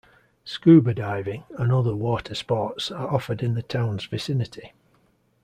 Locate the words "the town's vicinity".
3.53-4.73